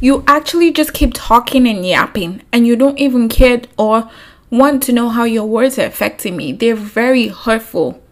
[0.00, 4.10] you actually just keep talking and yapping and you don't even care or
[4.50, 6.52] want to know how your words are affecting me.
[6.52, 8.02] They're very hurtful.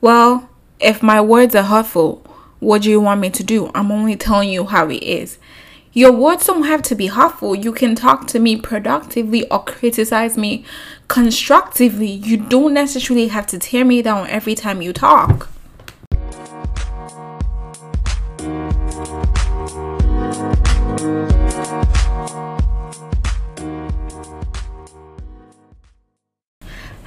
[0.00, 0.48] Well,
[0.80, 2.24] if my words are hurtful,
[2.60, 3.70] what do you want me to do?
[3.74, 5.38] I'm only telling you how it is.
[5.92, 7.54] Your words don't have to be hurtful.
[7.54, 10.64] You can talk to me productively or criticize me
[11.08, 12.10] constructively.
[12.10, 15.48] You don't necessarily have to tear me down every time you talk.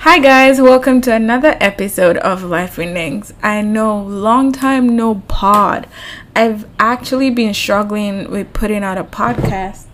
[0.04, 3.36] Hi guys, welcome to another episode of Life Winnings.
[3.44, 5.86] I know, long time no pod.
[6.36, 9.86] I've actually been struggling with putting out a podcast.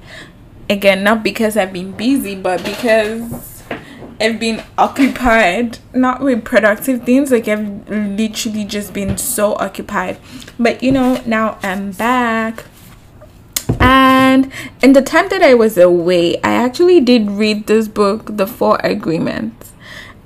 [0.70, 3.64] Again, not because I've been busy, but because
[4.18, 7.30] I've been occupied, not with productive things.
[7.30, 10.20] Like I've literally just been so occupied.
[10.58, 12.64] But you know, now I'm back.
[13.82, 18.48] And in the time that I was away, I actually did read this book, The
[18.48, 19.74] Four Agreements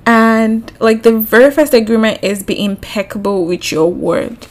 [0.04, 4.46] and like the very first agreement is be impeccable with your word.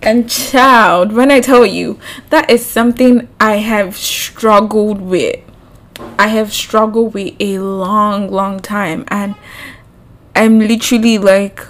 [0.00, 1.98] And child when i tell you
[2.30, 5.40] that is something i have struggled with.
[6.18, 9.04] I have struggled with a long long time.
[9.08, 9.34] And
[10.36, 11.60] i'm literally like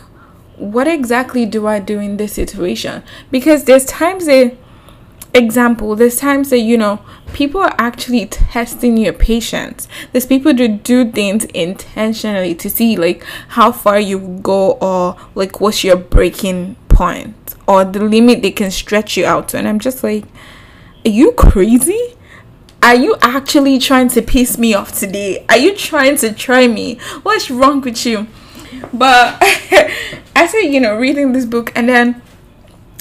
[0.57, 3.03] what exactly do i do in this situation?
[3.31, 4.57] Because there's times that
[5.35, 7.01] example there's times that you know
[7.33, 9.89] people are actually testing your patience.
[10.13, 15.61] There's people to do things intentionally to see like how far you go or like
[15.61, 19.59] what's your breaking point or the limit they can stretch you out to.
[19.59, 20.25] And i'm just like
[21.05, 22.17] are you crazy?
[22.83, 25.45] Are you actually trying to piss me off today?
[25.49, 26.99] Are you trying to try me?
[27.23, 28.27] What's wrong with you?
[28.93, 29.39] But
[30.37, 32.23] i said you know reading this book and then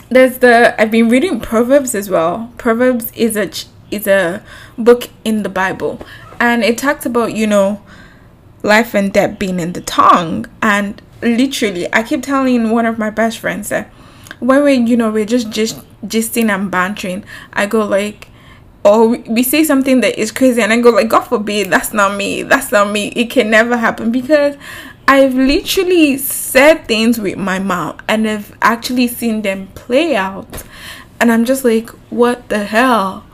[0.09, 2.52] there's the I've been reading Proverbs as well.
[2.58, 3.50] Proverbs is a
[3.92, 4.44] is a
[4.78, 6.00] book in the Bible,
[6.40, 7.82] and it talks about you know
[8.64, 10.46] life and death being in the tongue.
[10.62, 13.92] And literally, I keep telling one of my best friends that
[14.39, 17.23] when we you know we're just just gisting and bantering,
[17.54, 18.30] I go like.
[18.86, 22.16] Or we say something that is crazy, and I go like, God forbid, that's not
[22.16, 22.44] me.
[22.44, 23.10] That's not me.
[23.17, 24.56] It can never happen because
[25.10, 30.64] I've literally said things with my mouth and I've actually seen them play out.
[31.22, 33.26] And I'm just like, what the hell?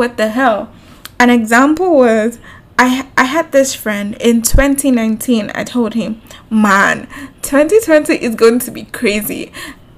[0.00, 0.72] What the hell?
[1.18, 2.38] An example was
[2.78, 5.52] I I had this friend in 2019.
[5.54, 7.06] I told him, "Man,
[7.42, 9.52] 2020 is going to be crazy."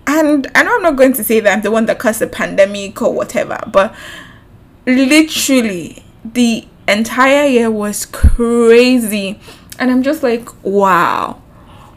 [0.08, 2.26] And I know I'm not going to say that I'm the one that caused the
[2.26, 3.94] pandemic or whatever, but
[4.86, 9.38] literally the entire year was crazy
[9.78, 11.40] and i'm just like wow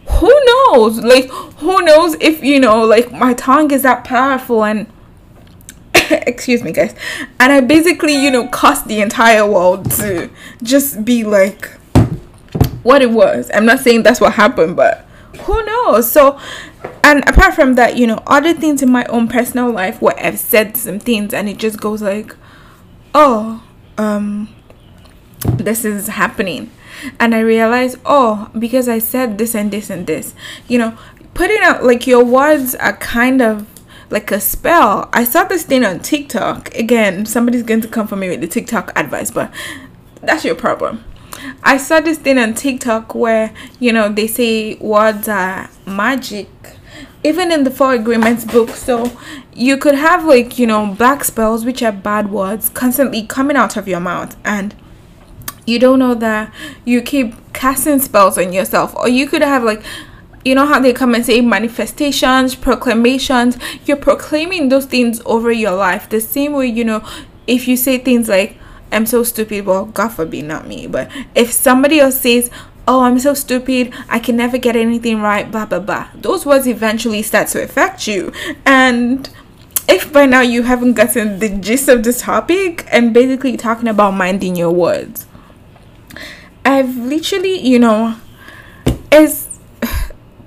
[0.07, 1.27] who knows like
[1.57, 4.85] who knows if you know like my tongue is that powerful and
[6.27, 6.95] excuse me guys.
[7.39, 10.29] And i basically you know caused the entire world to
[10.63, 11.69] just be like
[12.83, 13.49] what it was.
[13.53, 15.05] I'm not saying that's what happened but
[15.41, 16.11] who knows?
[16.11, 16.39] So
[17.03, 20.39] and apart from that you know other things in my own personal life where i've
[20.39, 22.35] said some things and it just goes like
[23.13, 23.63] oh
[23.97, 24.55] um
[25.57, 26.71] this is happening.
[27.19, 30.33] And I realized, oh, because I said this and this and this,
[30.67, 30.97] you know,
[31.33, 33.67] putting out like your words are kind of
[34.09, 35.09] like a spell.
[35.13, 36.73] I saw this thing on TikTok.
[36.75, 39.51] Again, somebody's going to come for me with the TikTok advice, but
[40.21, 41.03] that's your problem.
[41.63, 46.49] I saw this thing on TikTok where, you know, they say words are magic.
[47.23, 49.11] Even in the Four Agreements book, so
[49.51, 53.75] you could have like, you know, black spells, which are bad words, constantly coming out
[53.75, 54.37] of your mouth.
[54.45, 54.75] And
[55.65, 56.53] you don't know that
[56.85, 59.83] you keep casting spells on yourself or you could have like
[60.45, 63.57] you know how they come and say manifestations proclamations?
[63.85, 66.07] You're proclaiming those things over your life.
[66.07, 67.05] The same way you know
[67.47, 68.57] if you say things like
[68.91, 70.87] i'm so stupid well god forbid not me.
[70.87, 72.49] But if somebody else says
[72.87, 76.67] oh i'm so stupid i can never get anything right blah blah blah those words
[76.67, 78.31] eventually start to affect you.
[78.65, 79.27] And
[79.89, 84.11] if by now you haven't gotten the gist of this topic i'm basically talking about
[84.11, 85.25] minding your words.
[86.65, 88.15] I've literally, you know,
[89.11, 89.44] is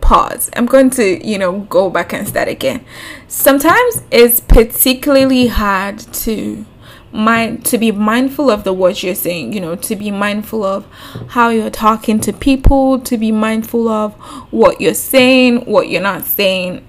[0.08, 0.48] pause.
[0.56, 2.82] I'm going to, you know, go back and start again.
[3.26, 6.64] Sometimes it's particularly hard to
[7.12, 10.86] mind to be mindful of the words you're saying, you know, to be mindful of
[11.28, 14.14] how you're talking to people, to be mindful of
[14.50, 16.86] what you're saying, what you're not saying.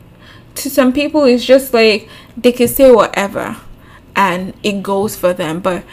[0.55, 2.07] To some people it's just like
[2.37, 3.57] they can say whatever
[4.15, 5.83] and it goes for them, but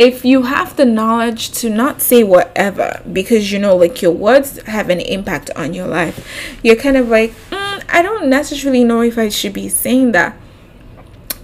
[0.00, 4.58] if you have the knowledge to not say whatever because you know like your words
[4.62, 6.26] have an impact on your life
[6.62, 10.34] you're kind of like mm, i don't necessarily know if i should be saying that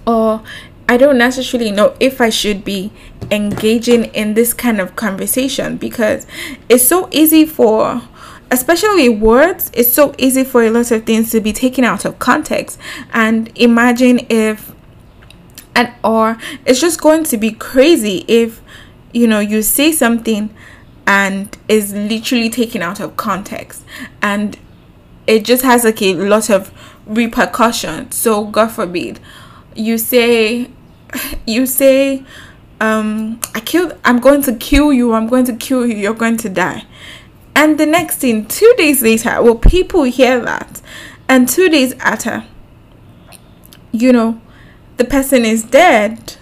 [0.05, 0.41] or
[0.89, 2.93] I don't necessarily know if I should be
[3.29, 6.25] engaging in this kind of conversation because
[6.69, 8.01] it's so easy for
[8.49, 12.19] especially words it's so easy for a lot of things to be taken out of
[12.19, 12.79] context.
[13.11, 14.71] And imagine if
[15.77, 18.61] and or it's just going to be crazy if
[19.13, 20.53] you know you say something
[21.05, 23.85] and is literally taken out of context.
[24.21, 24.57] And
[25.25, 26.71] it just has like a lot of
[27.05, 28.11] repercussion.
[28.11, 29.19] So god forbid.
[29.75, 30.71] You say
[31.47, 32.25] you say
[32.79, 36.37] um i killed i'm going to kill you i'm going to kill you you're going
[36.37, 36.85] to die.
[37.55, 40.81] And the next thing two days later well people hear that.
[41.29, 42.45] And two days after
[43.91, 44.41] you know
[44.97, 46.35] the person is dead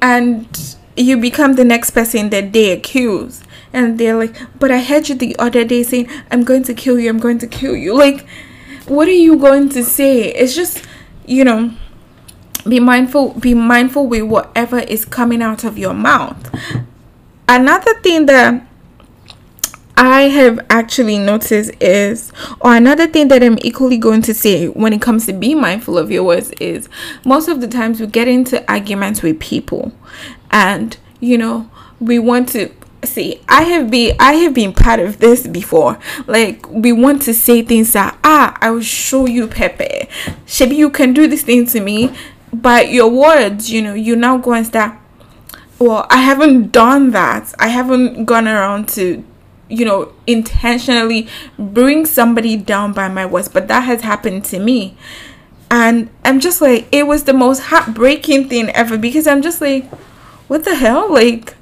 [0.00, 3.42] and you become the next person that they accuse.
[3.72, 6.98] And they're like but i heard you the other day saying i'm going to kill
[6.98, 8.26] you i'm going to kill you like
[8.86, 10.32] what are you going to say?
[10.32, 10.84] It's just
[11.26, 11.72] you know
[12.68, 16.36] be mindful be mindful with whatever is coming out of your mouth.
[17.48, 18.66] Another thing that
[19.96, 24.92] I have actually noticed is, or another thing that I'm equally going to say when
[24.92, 26.88] it comes to being mindful of your words is
[27.24, 29.92] most of the times we get into arguments with people
[30.50, 32.70] and, you know, we want to
[33.04, 35.98] see i have been i have been part of this before.
[36.26, 40.08] Like we want to say things that ah i will show you pepe.
[40.60, 42.14] Maybe you can do this thing to me
[42.52, 44.98] but your words you know you now go and start
[45.78, 47.54] well i haven't done that.
[47.58, 49.24] I haven't gone around to
[49.68, 51.28] you know intentionally
[51.58, 54.96] bring somebody down by my words but that has happened to me.
[55.68, 59.90] And i'm just like it was the most heartbreaking thing ever because i'm just like
[60.48, 61.12] what the hell?
[61.12, 61.54] Like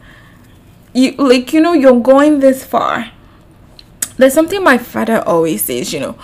[0.93, 3.11] you like you know you're going this far.
[4.17, 6.19] There's something my father always says you know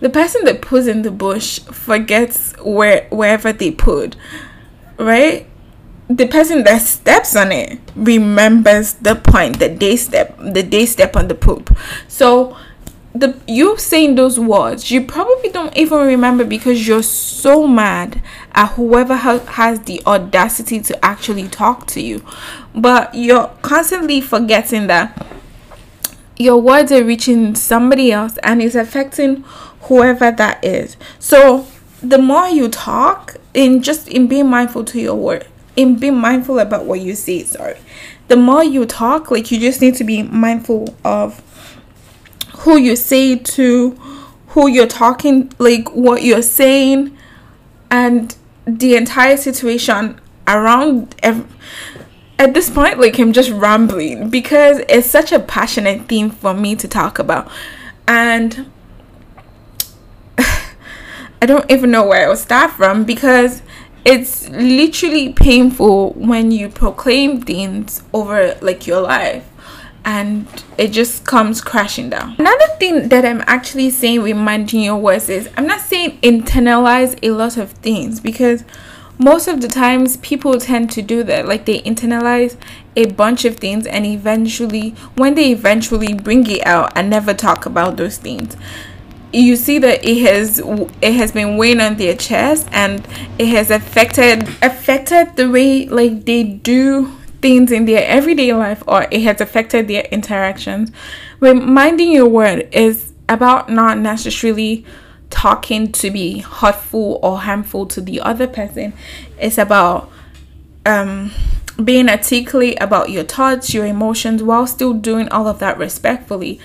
[0.00, 4.16] the person that puts in the bush forgets where wherever they put
[4.98, 5.46] right
[6.10, 11.14] the person that steps on it remembers the point that they step the they step
[11.14, 11.76] on the poop.
[12.08, 12.56] So
[13.14, 18.22] the you saying those words you probably don't even remember because you're so mad
[18.52, 22.24] at whoever ha- has the audacity to actually talk to you.
[22.74, 25.26] But you're constantly forgetting that
[26.36, 29.44] your words are reaching somebody else and it's affecting
[29.82, 30.96] whoever that is.
[31.20, 31.68] So
[32.02, 36.58] the more you talk in just in being mindful to your word in being mindful
[36.58, 37.76] about what you say sorry
[38.28, 41.42] the more you talk like you just need to be mindful of
[42.58, 43.90] who you say to
[44.48, 47.16] who you're talking like what you're saying
[47.90, 48.36] and
[48.66, 51.46] the entire situation around ev-
[52.38, 56.74] at this point like i'm just rambling because it's such a passionate theme for me
[56.74, 57.50] to talk about.
[58.08, 58.70] And
[60.38, 63.62] i don't even know where i'll start from because
[64.04, 69.46] it's literally painful when you proclaim things over like your life
[70.04, 70.46] and
[70.78, 72.34] it just comes crashing down.
[72.38, 77.18] Another thing that I'm actually saying with minding your words is I'm not saying internalize
[77.22, 78.64] a lot of things because
[79.18, 82.56] most of the times people tend to do that like they internalize
[82.96, 87.66] a bunch of things and eventually when they eventually bring it out and never talk
[87.66, 88.56] about those things
[89.32, 90.60] you see that it has
[91.00, 93.06] it has been weighing on their chest and
[93.38, 99.06] it has affected affected the way like they do things in their everyday life or
[99.10, 100.90] it has affected their interactions.
[101.38, 104.84] Reminding your word is about not necessarily
[105.30, 108.92] talking to be hurtful or harmful to the other person.
[109.38, 110.10] It's about
[110.84, 111.30] um
[111.82, 116.60] being articulate about your thoughts your emotions while still doing all of that respectfully.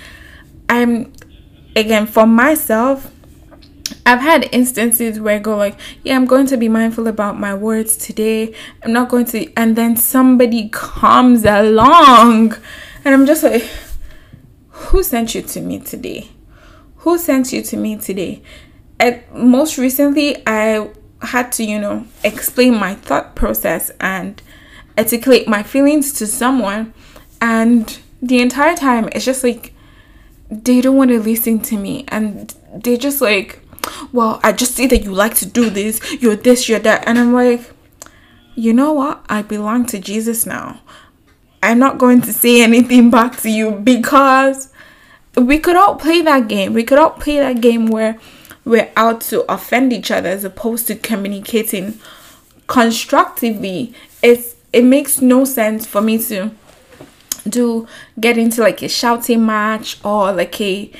[0.68, 1.12] I'm
[1.76, 3.12] again for myself
[4.04, 7.54] I've had instances where I go like, yeah, I'm going to be mindful about my
[7.54, 8.54] words today.
[8.82, 12.54] I'm not going to and then somebody comes along
[13.04, 13.68] and I'm just like,
[14.70, 16.30] who sent you to me today?
[16.98, 18.42] Who sent you to me today?
[18.98, 20.90] And most recently I
[21.22, 24.42] had to, you know, explain my thought process and
[24.98, 26.94] articulate my feelings to someone
[27.40, 29.74] and the entire time it's just like
[30.50, 33.60] they don't want to listen to me and they just like
[34.12, 37.18] well i just see that you like to do this you're this you're that and
[37.18, 37.72] i'm like
[38.56, 39.24] you know what?
[39.28, 40.80] I belong to jesus now.
[41.62, 44.72] I'm not going to say anything back to you because
[45.36, 46.72] we could all play that game.
[46.72, 48.18] We could all play that game where
[48.64, 52.00] we're out to offend each other as opposed to communicating
[52.66, 53.94] constructively.
[54.22, 56.50] It's it makes no sense for me to
[57.48, 57.86] do
[58.20, 60.90] get into like a shouting match or like a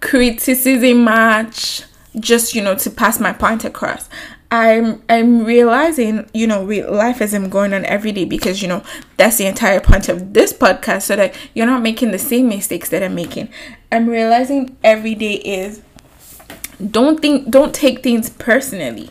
[0.00, 1.82] criticism match
[2.18, 4.08] just you know to pass my point across
[4.52, 8.84] I'm I'm realizing, you know, life isn't going on every day because you know
[9.16, 12.90] that's the entire point of this podcast, so that you're not making the same mistakes
[12.90, 13.48] that I'm making.
[13.90, 15.80] I'm realizing every day is
[16.90, 19.08] don't think don't take things personally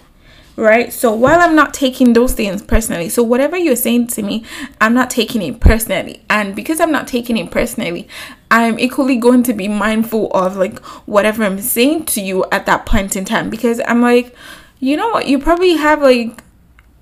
[0.56, 0.92] right?
[0.92, 4.44] So while i'm not taking those things personally so whatever you're saying to me
[4.80, 6.24] i'm not taking it personally.
[6.30, 8.08] And because i'm not taking it personally
[8.50, 12.86] i'm equally going to be mindful of like whatever i'm saying to you at that
[12.86, 13.50] point in time.
[13.50, 14.36] Because i'm like
[14.82, 15.28] you know what?
[15.28, 16.44] You probably have like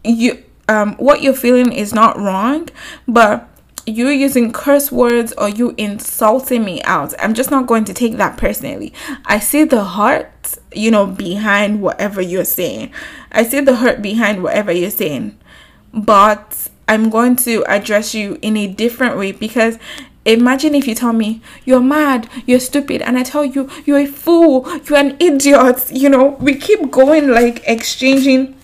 [0.04, 2.70] you um what you're feeling is not wrong
[3.08, 3.48] but
[3.86, 7.14] you using curse words or you insulting me out.
[7.18, 8.94] I'm just not going to take that personally.
[9.26, 12.92] I see the heart you know behind whatever you're saying
[13.32, 15.38] i see the hurt behind whatever you're saying
[15.94, 19.78] but i'm going to address you in a different way because
[20.26, 24.06] imagine if you tell me you're mad you're stupid and i tell you you're a
[24.06, 28.56] fool you're an idiot you know we keep going like exchanging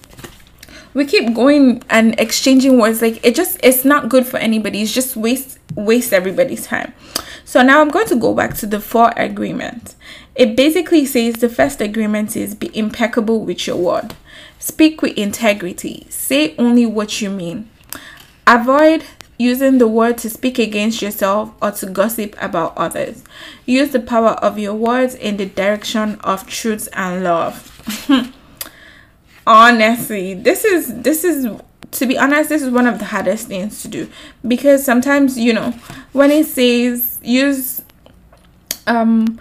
[0.93, 4.93] we keep going and exchanging words like it just it's not good for anybody it's
[4.93, 6.93] just waste waste everybody's time.
[7.43, 9.95] So now i'm going to go back to the four agreements.
[10.35, 14.15] It basically says the first agreement is be impeccable with your word
[14.65, 16.07] speak with integrity.
[16.09, 17.69] Say only what you mean.
[18.47, 19.05] Avoid
[19.37, 23.23] using the word to speak against yourself or to gossip about others.
[23.67, 27.71] Use the power of your words in the direction of truth and love.
[29.47, 31.47] Honestly this is this is
[31.91, 34.09] to be honest this is one of the hardest things to do.
[34.47, 35.71] Because sometimes you know
[36.11, 37.83] when it says use
[38.87, 39.39] um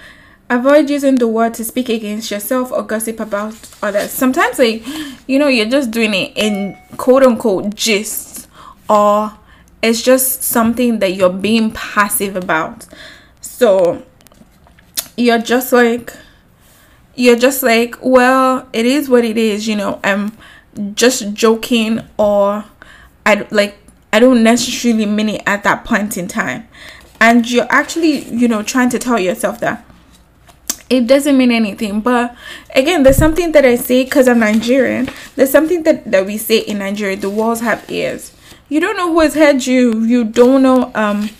[0.50, 4.82] avoid using the word to speak against yourself or gossip about others sometimes like
[5.26, 8.46] you know you're just doing it in quote unquote gist
[8.88, 9.32] or
[9.82, 12.86] it's just something that you're being passive about
[13.40, 14.02] so
[15.16, 16.12] you're just like
[17.16, 20.36] you're just like, well, it is what it is, you know, I'm
[20.94, 22.64] just joking or
[23.24, 23.76] I like
[24.12, 26.68] I don't necessarily mean it at that point in time.
[27.20, 29.84] And you're actually, you know, trying to tell yourself that
[30.90, 32.00] it doesn't mean anything.
[32.00, 32.36] But
[32.74, 35.08] again, there's something that I say because I'm Nigerian.
[35.36, 38.32] There's something that, that we say in Nigeria the walls have ears.
[38.68, 40.04] You don't know who has heard you.
[40.04, 41.30] You don't know um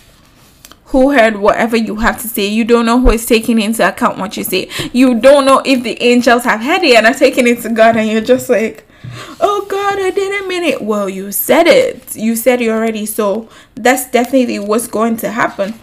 [0.86, 2.46] who heard whatever you have to say.
[2.46, 4.70] You don't know who is taking into account what you say.
[4.92, 7.96] You don't know if the angels have heard it and are taking it to God,
[7.96, 8.86] and you're just like,
[9.40, 10.82] oh God, I didn't mean it.
[10.82, 12.14] Well, you said it.
[12.14, 13.06] You said it already.
[13.06, 15.74] So that's definitely what's going to happen.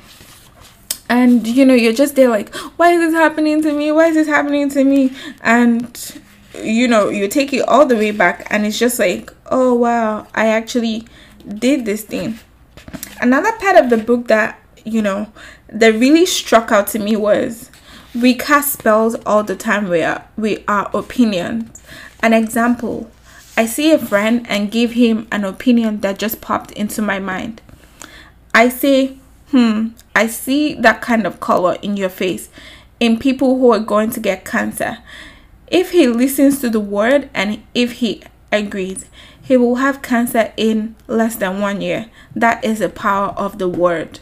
[1.11, 3.91] And you know, you're just there like, why is this happening to me?
[3.91, 5.13] Why is this happening to me?
[5.41, 6.21] And
[6.55, 10.25] you know, you take it all the way back, and it's just like, oh wow,
[10.33, 11.05] I actually
[11.45, 12.39] did this thing.
[13.19, 15.31] Another part of the book that you know,
[15.67, 17.69] that really struck out to me was
[18.15, 21.81] we cast spells all the time with our, with our opinions.
[22.21, 23.11] An example,
[23.57, 27.61] I see a friend and give him an opinion that just popped into my mind.
[28.53, 29.17] I say,
[29.51, 32.49] hmm, I see that kind of color in your face
[32.99, 34.99] in people who are going to get cancer.
[35.67, 39.05] If he listens to the word and if he agrees,
[39.41, 42.09] he will have cancer in less than one year.
[42.35, 44.19] That is the power of the word.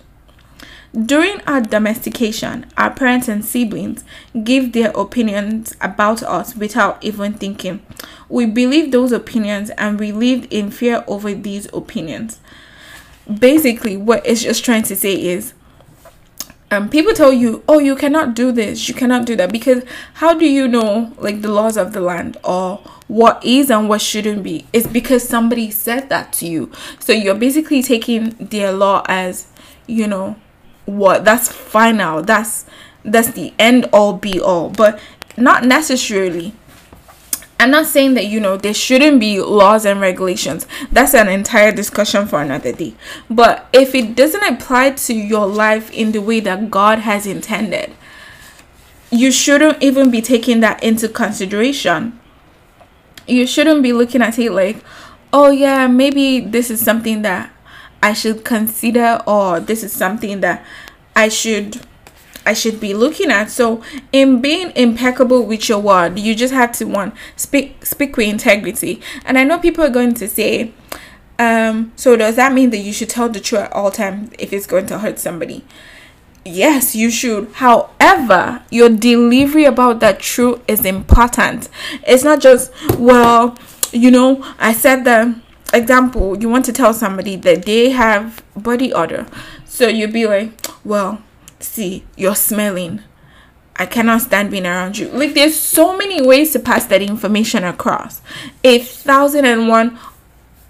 [0.94, 4.04] During our domestication, our parents and siblings
[4.44, 7.86] give their opinions about us without even thinking.
[8.28, 12.40] We believe those opinions and we lived in fear over these opinions.
[13.32, 15.54] Basically, what it's just trying to say is
[16.72, 19.84] um, people tell you, oh, you cannot do this, you cannot do that, because
[20.16, 24.02] how do you know like the laws of the land or what is and what
[24.02, 24.68] shouldn't be?
[24.72, 26.72] It's because somebody said that to you.
[27.00, 29.48] So you're basically taking their law as,
[29.88, 30.36] you know,
[30.90, 32.66] what that's final that's
[33.06, 35.00] that's the end all be all but
[35.38, 36.52] not necessarily
[37.60, 40.66] i'm not saying that you know there shouldn't be laws and regulations.
[40.92, 42.94] That's an entire discussion for another day.
[43.30, 47.94] But if it doesn't apply to your life in the way that god has intended
[49.12, 52.20] you shouldn't even be taking that into consideration.
[53.28, 54.84] You shouldn't be looking at it like
[55.32, 57.52] oh yeah maybe this is something that
[58.02, 60.66] I should consider or this is something that
[61.16, 61.82] I should
[62.50, 63.52] I should be looking at.
[63.52, 68.28] So in being impeccable with your word, you just have to one speak speak with
[68.28, 69.02] integrity.
[69.24, 70.74] And I know people are going to say,
[71.38, 74.52] um, so does that mean that you should tell the truth at all times if
[74.52, 75.64] it's going to hurt somebody?
[76.44, 77.52] Yes, you should.
[77.54, 81.70] However, your delivery about that truth is important.
[82.08, 83.56] It's not just, well,
[83.92, 85.36] you know, I said that
[85.72, 89.28] example, you want to tell somebody that they have body odor.
[89.66, 91.22] So you'll be like, well,
[91.60, 93.02] see, you're smelling.
[93.76, 95.08] I cannot stand being around you.
[95.08, 98.22] Like there's so many ways to pass that information across.
[98.64, 99.98] A thousand and one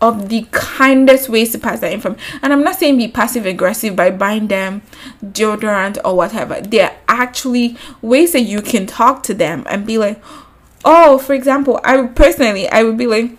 [0.01, 2.23] of the kindest ways to pass that information.
[2.41, 4.81] And I'm not saying be passive aggressive by buying them
[5.23, 6.61] deodorant or whatever.
[6.61, 10.21] There are actually ways that you can talk to them and be like,
[10.85, 13.31] oh, for example, I personally I would be like,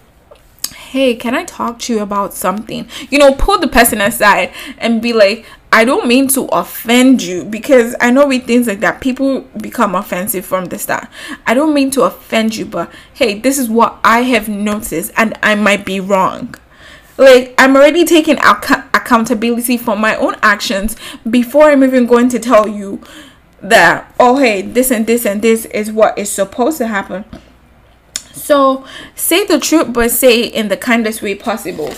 [0.74, 2.88] hey, can I talk to you about something?
[3.08, 7.44] You know, pull the person aside and be like, I don't mean to offend you
[7.44, 11.06] because I know with things like that, people become offensive from the start.
[11.46, 15.38] I don't mean to offend you, but hey, this is what I have noticed and
[15.42, 16.54] I might be wrong.
[17.16, 20.96] Like, I'm already taking ac- accountability for my own actions
[21.28, 23.00] before I'm even going to tell you
[23.60, 27.24] that, oh, hey, this and this and this is what is supposed to happen.
[28.32, 28.84] So,
[29.14, 31.92] say the truth, but say it in the kindest way possible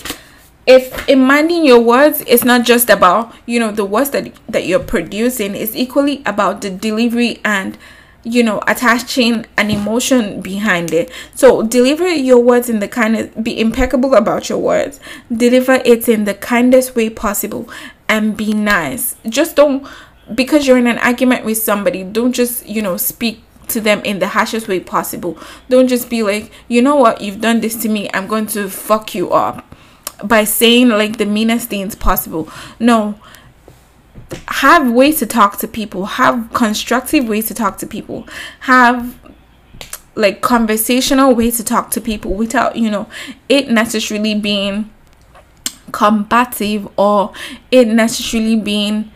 [0.67, 4.67] if in minding your words it's not just about you know the words that that
[4.67, 5.55] you're producing.
[5.55, 7.77] It's equally about the delivery and
[8.23, 11.11] you know attaching an emotion behind it.
[11.35, 15.01] So deliver your words in the kind of be impeccable about your words.
[15.35, 17.69] Deliver it in the kindest way possible
[18.09, 19.17] and be nice.
[19.29, 19.87] Just don't
[20.33, 24.21] because you're in an argument with somebody don't just you know speak to them in
[24.21, 25.37] the harshest way possible.
[25.69, 27.21] Don't just be like you know what?
[27.21, 28.09] You've done this to me.
[28.15, 29.72] I'm going to fuck you up
[30.25, 32.49] by saying like the meanest things possible.
[32.79, 33.19] No.
[34.49, 36.07] Have ways to talk to people.
[36.07, 38.27] Have constructive ways to talk to people.
[38.61, 39.19] Have
[40.15, 43.09] like conversational ways to talk to people without, you know,
[43.49, 44.91] it necessarily being
[45.91, 47.33] combative or
[47.71, 49.11] it necessarily being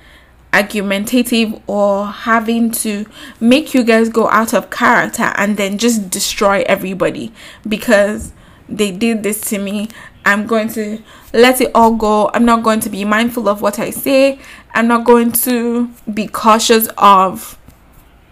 [0.52, 3.04] argumentative or having to
[3.40, 7.32] make you guys go out of character and then just destroy everybody
[7.68, 8.32] because
[8.68, 9.88] they did this to me
[10.26, 11.00] I'm going to
[11.32, 12.30] let it all go.
[12.34, 14.40] I'm not going to be mindful of what I say.
[14.74, 17.56] I'm not going to be cautious of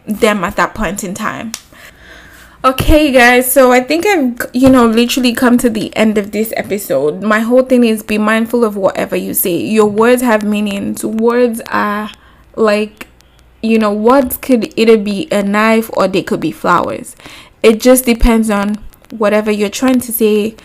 [0.04, 1.52] them at that point in time.
[2.64, 6.52] Okay, guys, so I think I've, you know, literally come to the end of this
[6.56, 7.22] episode.
[7.22, 9.56] My whole thing is be mindful of whatever you say.
[9.56, 11.04] Your words have meanings.
[11.04, 12.10] Words are
[12.56, 13.06] like,
[13.62, 17.14] you know, words could either be a knife or they could be flowers.
[17.62, 18.76] It just depends on
[19.10, 20.56] whatever you're trying to say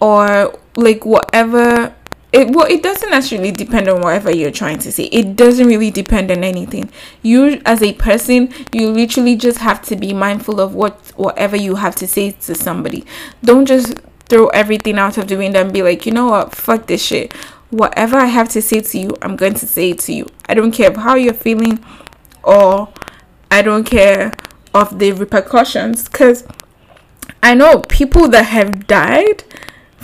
[0.00, 1.94] or like whatever
[2.34, 5.04] it well it doesn't actually depend on whatever you're trying to say.
[5.04, 6.90] It doesn't really depend on anything.
[7.22, 11.76] You as a person you literally just have to be mindful of what whatever you
[11.76, 13.04] have to say to somebody.
[13.44, 16.54] Don't just throw everything out of the window and be like you know what?
[16.56, 17.32] Fuck this shit.
[17.70, 20.26] Whatever i have to say to you i'm going to say to you.
[20.48, 21.84] I don't care how you're feeling
[22.42, 22.92] or
[23.48, 24.32] i don't care
[24.74, 26.08] of the repercussions.
[26.08, 26.44] Because
[27.44, 29.44] i know people that have died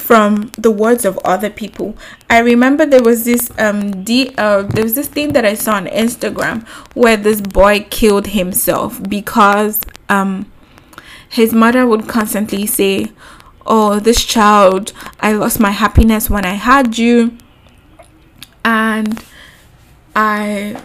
[0.00, 1.96] from the words of other people.
[2.28, 5.74] I remember there was this um D uh there was this thing that I saw
[5.74, 10.50] on Instagram where this boy killed himself because um
[11.28, 13.12] his mother would constantly say,
[13.64, 17.38] "Oh, this child, I lost my happiness when I had you."
[18.64, 19.22] And
[20.16, 20.82] I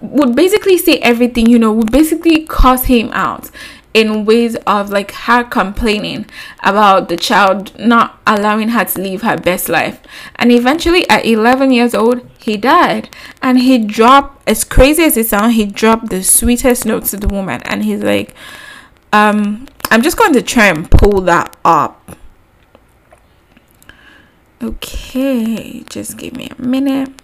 [0.00, 3.50] would basically say everything, you know, would basically cause him out
[3.96, 6.26] in ways of like her complaining
[6.62, 10.02] about the child not allowing her to live her best life.
[10.34, 13.08] And eventually, at 11 years old, he died.
[13.40, 17.26] And he dropped, as crazy as it sounds, he dropped the sweetest note to the
[17.26, 17.62] woman.
[17.64, 18.34] And he's like,
[19.14, 22.18] um, I'm just going to try and pull that up.
[24.62, 27.22] Okay, just give me a minute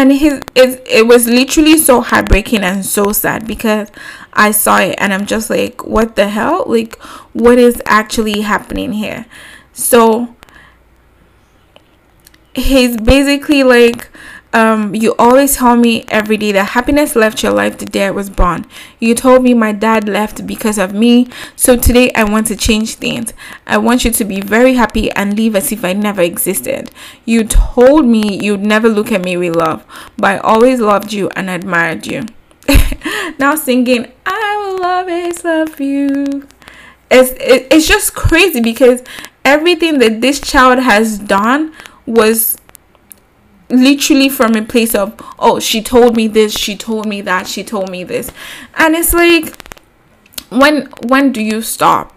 [0.00, 3.90] and his it, it was literally so heartbreaking and so sad because
[4.32, 6.64] i saw it and i'm just like what the hell?
[6.66, 6.96] Like
[7.34, 9.26] what is actually happening here?
[9.74, 10.34] So
[12.54, 14.08] he's basically like
[14.52, 18.10] um, you always tell me every day that happiness left your life the day I
[18.10, 18.66] was born.
[18.98, 21.28] You told me my dad left because of me.
[21.54, 23.32] So today I want to change things.
[23.66, 26.90] I want you to be very happy and live as if I never existed.
[27.24, 29.84] You told me you'd never look at me with love,
[30.16, 32.26] but I always loved you and admired you.
[33.38, 36.48] now singing, I will always love you.
[37.10, 39.02] It's, it, it's just crazy because
[39.44, 41.72] everything that this child has done
[42.06, 42.56] was
[43.70, 47.64] literally from a place of oh she told me this she told me that she
[47.64, 48.30] told me this.
[48.74, 49.56] And it's like
[50.50, 52.12] when when do you stop?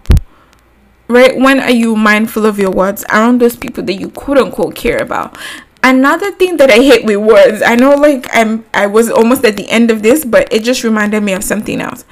[1.07, 1.37] Right?
[1.37, 4.97] When are you mindful of your words around those people that you quote unquote care
[4.97, 5.37] about?
[5.85, 9.57] Another thing that i hate with words i know like i'm i was almost at
[9.57, 12.05] the end of this but it just reminded me of something else.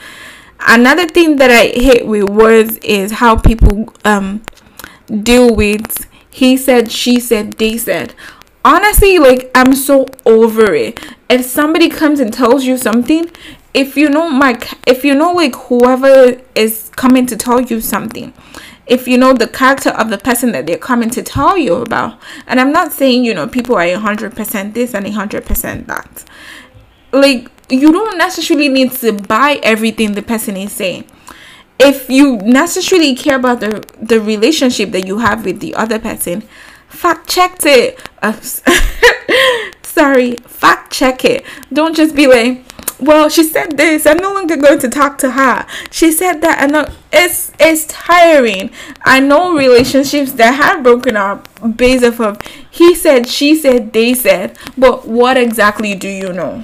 [0.59, 4.43] Another thing that i hate with words is how people um
[5.23, 8.13] deal with he said she said they said
[8.63, 10.99] honestly like i'm so over it.
[11.29, 13.31] If somebody comes and tells you something
[13.73, 18.33] if you know my if you know like whoever is coming to tell you something
[18.85, 22.19] if you know the character of the person that they're coming to tell you about
[22.47, 26.25] and i'm not saying you know people are 100% this and 100% that.
[27.13, 31.05] Like you don't necessarily need to buy everything the person is saying.
[31.79, 36.43] If you necessarily care about the the relationship that you have with the other person
[36.91, 37.99] fact checked it.
[39.83, 41.45] Sorry fact check it.
[41.73, 42.63] Don't just be like
[42.99, 44.05] well she said this.
[44.05, 45.65] I'm no longer going to talk to her.
[45.89, 48.71] She said that and it's it's tiring.
[49.03, 54.13] I know relationships that have broken up based off of he said she said they
[54.13, 54.57] said.
[54.77, 56.63] But what exactly do you know?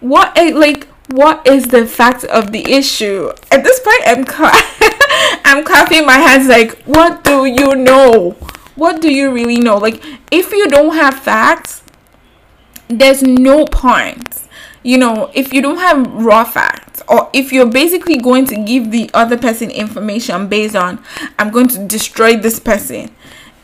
[0.00, 3.30] What like what is the fact of the issue?
[3.50, 4.24] At this point i'm
[5.44, 8.36] i'm clapping my hands like what do you know
[8.76, 9.78] what do you really know?
[9.78, 11.82] Like, if you don't have facts,
[12.88, 14.40] there's no point.
[14.82, 18.90] You know, if you don't have raw facts, or if you're basically going to give
[18.90, 21.02] the other person information based on,
[21.38, 23.10] I'm going to destroy this person,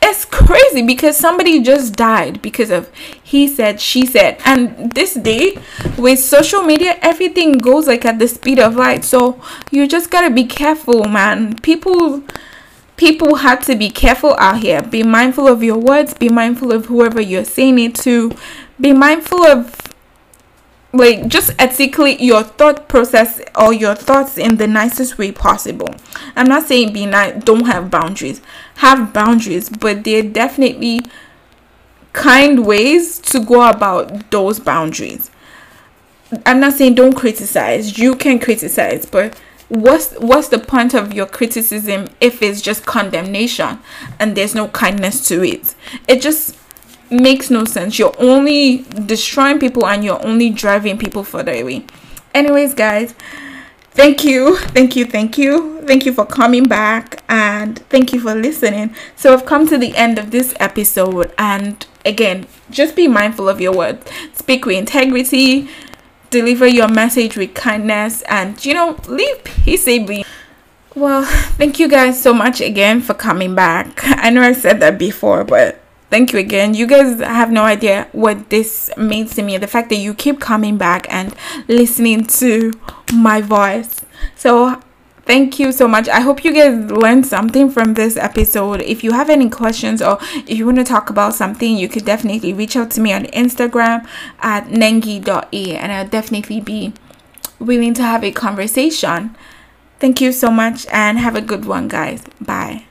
[0.03, 2.90] it's crazy because somebody just died because of
[3.23, 4.38] he said, she said.
[4.46, 5.59] And this day,
[5.99, 9.05] with social media, everything goes like at the speed of light.
[9.05, 11.59] So you just gotta be careful, man.
[11.59, 12.25] People
[13.00, 14.82] people have to be careful out here.
[14.82, 18.30] Be mindful of your words, be mindful of whoever you're saying it to,
[18.78, 19.74] be mindful of
[20.92, 25.88] like just ethically your thought process or your thoughts in the nicest way possible.
[26.36, 28.42] I'm not saying be nice, don't have boundaries.
[28.76, 31.00] Have boundaries, but there are definitely
[32.12, 35.30] kind ways to go about those boundaries.
[36.44, 37.96] I'm not saying don't criticize.
[37.96, 43.78] You can criticize, but what's what's the point of your criticism if it's just condemnation
[44.18, 45.74] and there's no kindness to it?
[46.06, 46.56] It just
[47.09, 47.98] makes no sense.
[47.98, 51.87] You're only destroying people and you're only driving people further away.
[52.35, 53.14] Anyways guys
[53.92, 55.80] thank you thank you thank you.
[55.87, 58.94] Thank you for coming back and thank you for listening.
[59.16, 63.61] So i've come to the end of this episode and again just be mindful of
[63.61, 64.04] your words.
[64.35, 65.68] Speak with integrity
[66.30, 70.24] deliver your message with kindness and you know live peaceably.
[70.94, 74.00] Well thank you guys so much again for coming back.
[74.04, 76.74] I know i said that before but thank you again.
[76.74, 80.40] You guys have no idea what this means to me the fact that you keep
[80.40, 81.34] coming back and
[81.68, 82.72] listening to
[83.12, 84.00] my voice.
[84.36, 84.80] So
[85.30, 86.08] thank you so much.
[86.08, 88.82] I hope you guys learned something from this episode.
[88.82, 92.04] If you have any questions or if you want to talk about something you could
[92.04, 94.06] definitely reach out to me on instagram
[94.40, 96.92] at nengi.e and i'll definitely be
[97.60, 99.36] willing to have a conversation.
[100.00, 102.24] Thank you so much and have a good one guys.
[102.40, 102.89] Bye